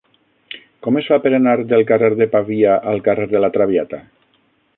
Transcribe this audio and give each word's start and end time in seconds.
Com 0.87 0.95
es 1.01 1.09
fa 1.11 1.19
per 1.25 1.31
anar 1.39 1.53
del 1.73 1.85
carrer 1.91 2.09
de 2.23 2.29
Pavia 2.33 2.73
al 2.93 3.05
carrer 3.11 3.29
de 3.37 3.43
La 3.45 3.53
Traviata? 3.59 4.03